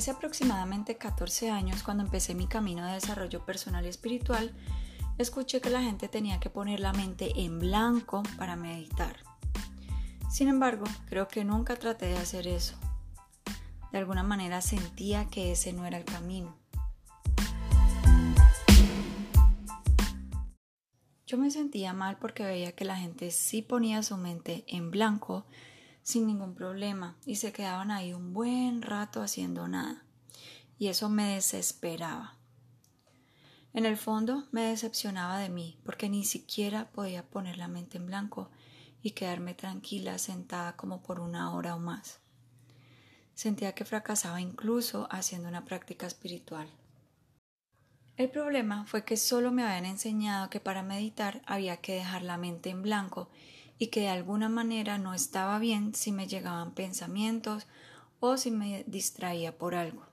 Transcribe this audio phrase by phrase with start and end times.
[0.00, 4.50] Hace aproximadamente 14 años, cuando empecé mi camino de desarrollo personal y espiritual,
[5.18, 9.18] escuché que la gente tenía que poner la mente en blanco para meditar.
[10.30, 12.76] Sin embargo, creo que nunca traté de hacer eso.
[13.92, 16.56] De alguna manera sentía que ese no era el camino.
[21.26, 25.44] Yo me sentía mal porque veía que la gente sí ponía su mente en blanco
[26.02, 30.04] sin ningún problema y se quedaban ahí un buen rato haciendo nada.
[30.78, 32.36] Y eso me desesperaba.
[33.72, 38.06] En el fondo me decepcionaba de mí porque ni siquiera podía poner la mente en
[38.06, 38.50] blanco
[39.02, 42.20] y quedarme tranquila sentada como por una hora o más.
[43.34, 46.68] Sentía que fracasaba incluso haciendo una práctica espiritual.
[48.16, 52.36] El problema fue que solo me habían enseñado que para meditar había que dejar la
[52.36, 53.30] mente en blanco
[53.80, 57.66] y que de alguna manera no estaba bien si me llegaban pensamientos
[58.20, 60.04] o si me distraía por algo.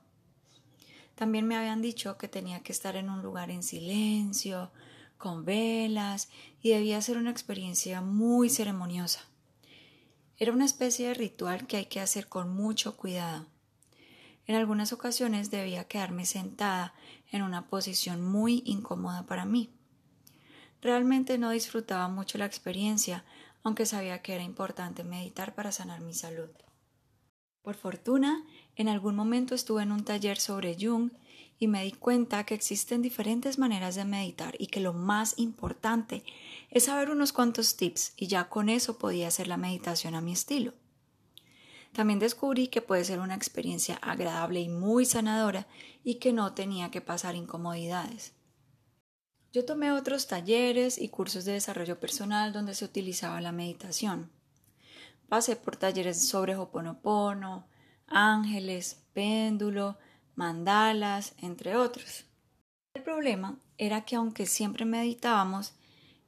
[1.14, 4.72] También me habían dicho que tenía que estar en un lugar en silencio,
[5.18, 6.30] con velas,
[6.62, 9.20] y debía ser una experiencia muy ceremoniosa.
[10.38, 13.44] Era una especie de ritual que hay que hacer con mucho cuidado.
[14.46, 16.94] En algunas ocasiones debía quedarme sentada
[17.30, 19.68] en una posición muy incómoda para mí.
[20.80, 23.24] Realmente no disfrutaba mucho la experiencia,
[23.62, 26.50] aunque sabía que era importante meditar para sanar mi salud.
[27.62, 28.44] Por fortuna,
[28.76, 31.10] en algún momento estuve en un taller sobre Jung
[31.58, 36.24] y me di cuenta que existen diferentes maneras de meditar y que lo más importante
[36.70, 40.32] es saber unos cuantos tips y ya con eso podía hacer la meditación a mi
[40.32, 40.72] estilo.
[41.92, 45.66] También descubrí que puede ser una experiencia agradable y muy sanadora
[46.04, 48.34] y que no tenía que pasar incomodidades.
[49.58, 54.30] Yo tomé otros talleres y cursos de desarrollo personal donde se utilizaba la meditación.
[55.28, 57.66] Pasé por talleres sobre Hoponopono,
[58.06, 59.98] ángeles, péndulo,
[60.36, 62.24] mandalas, entre otros.
[62.94, 65.74] El problema era que aunque siempre meditábamos,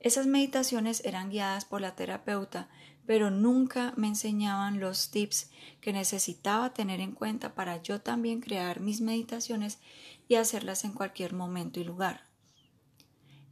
[0.00, 2.68] esas meditaciones eran guiadas por la terapeuta
[3.06, 8.80] pero nunca me enseñaban los tips que necesitaba tener en cuenta para yo también crear
[8.80, 9.78] mis meditaciones
[10.26, 12.29] y hacerlas en cualquier momento y lugar.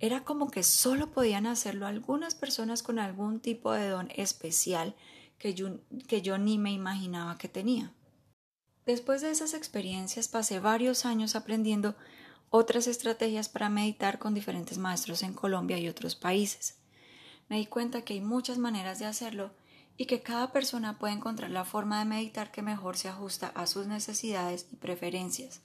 [0.01, 4.95] Era como que solo podían hacerlo algunas personas con algún tipo de don especial
[5.39, 7.93] que yo, que yo ni me imaginaba que tenía.
[8.87, 11.95] Después de esas experiencias pasé varios años aprendiendo
[12.51, 16.79] otras estrategias para meditar con diferentes maestros en Colombia y otros países
[17.49, 19.51] me di cuenta que hay muchas maneras de hacerlo
[19.97, 23.67] y que cada persona puede encontrar la forma de meditar que mejor se ajusta a
[23.67, 25.63] sus necesidades y preferencias.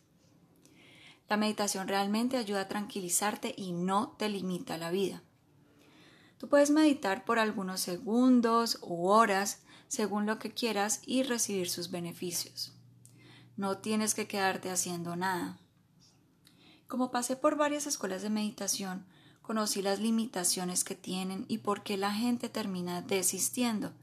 [1.30, 5.24] La meditación realmente ayuda a tranquilizarte y no te limita la vida.
[6.38, 11.90] Tú puedes meditar por algunos segundos u horas según lo que quieras y recibir sus
[11.90, 12.74] beneficios.
[13.56, 15.60] No tienes que quedarte haciendo nada.
[16.88, 19.06] Como pasé por varias escuelas de meditación,
[19.42, 23.94] conocí las limitaciones que tienen y por qué la gente termina desistiendo.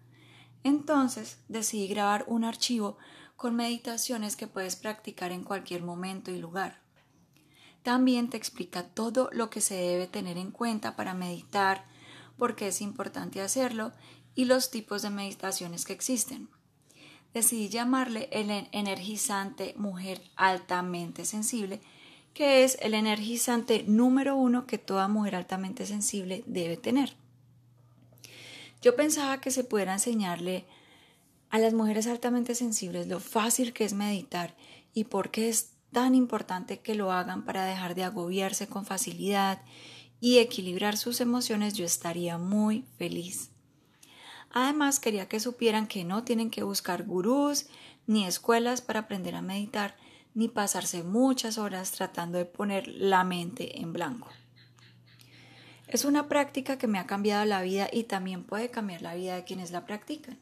[0.62, 2.98] Entonces decidí grabar un archivo
[3.36, 6.80] con meditaciones que puedes practicar en cualquier momento y lugar.
[7.82, 11.84] También te explica todo lo que se debe tener en cuenta para meditar,
[12.36, 13.92] por qué es importante hacerlo
[14.34, 16.48] y los tipos de meditaciones que existen.
[17.34, 21.80] Decidí llamarle el energizante mujer altamente sensible
[22.34, 27.14] que es el energizante número uno que toda mujer altamente sensible debe tener.
[28.82, 30.64] Yo pensaba que se pudiera enseñarle
[31.50, 34.54] a las mujeres altamente sensibles lo fácil que es meditar
[34.94, 39.62] y por qué es tan importante que lo hagan para dejar de agobiarse con facilidad
[40.20, 43.50] y equilibrar sus emociones, yo estaría muy feliz.
[44.50, 47.66] Además, quería que supieran que no tienen que buscar gurús
[48.06, 49.96] ni escuelas para aprender a meditar,
[50.34, 54.28] ni pasarse muchas horas tratando de poner la mente en blanco.
[55.86, 59.34] Es una práctica que me ha cambiado la vida y también puede cambiar la vida
[59.34, 60.38] de quienes la practican.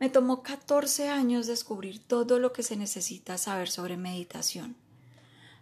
[0.00, 4.74] Me tomó 14 años descubrir todo lo que se necesita saber sobre meditación.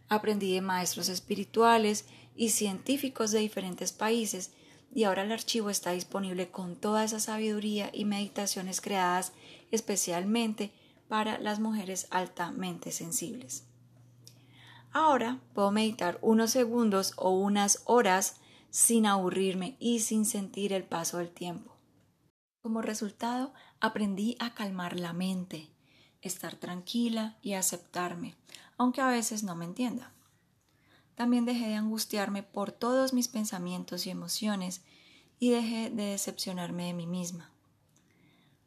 [0.09, 2.05] Aprendí de maestros espirituales
[2.37, 4.53] y científicos de diferentes países
[4.95, 9.33] y ahora el archivo está disponible con toda esa sabiduría y meditaciones creadas
[9.73, 10.71] especialmente
[11.09, 13.65] para las mujeres altamente sensibles.
[14.93, 18.37] Ahora puedo meditar unos segundos o unas horas
[18.71, 21.75] sin aburrirme y sin sentir el paso del tiempo.
[22.63, 25.69] Como resultado, aprendí a calmar la mente,
[26.23, 28.35] estar tranquila y aceptarme,
[28.77, 30.13] aunque a veces no me entienda.
[31.15, 34.83] También dejé de angustiarme por todos mis pensamientos y emociones
[35.41, 37.51] y dejé de decepcionarme de mí misma.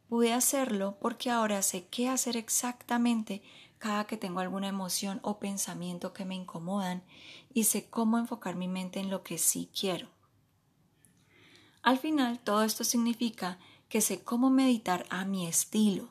[0.08, 3.42] Pude hacerlo porque ahora sé qué hacer exactamente
[3.78, 7.02] cada que tengo alguna emoción o pensamiento que me incomodan
[7.52, 10.08] y sé cómo enfocar mi mente en lo que sí quiero.
[11.82, 13.58] Al final, todo esto significa
[13.92, 16.08] que sé cómo meditar a mi estilo,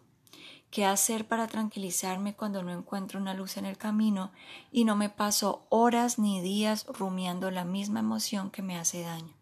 [0.70, 4.32] qué hacer para tranquilizarme cuando no encuentro una luz en el camino
[4.72, 9.34] y no me paso horas ni días rumiando la misma emoción que me hace daño.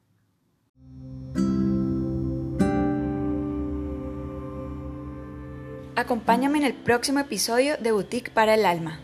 [5.97, 9.01] Acompáñame en el próximo episodio de Boutique para el Alma.